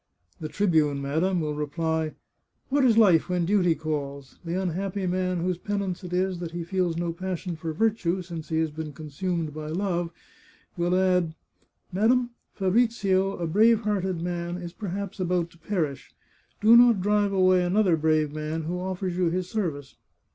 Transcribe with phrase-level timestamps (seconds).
[0.41, 2.15] "The tribune, madam, will reply,'
[2.69, 6.63] What is life when duty calls?' The unhappy man whose penance it is that he
[6.63, 10.09] feels no passion for virtue since he has been consumed by love,
[10.75, 16.11] will add:* Madam, Fabrizio, a brave hearted man, is perhaps about to perish.
[16.61, 19.97] Do not drive away another brave man who offers you his service.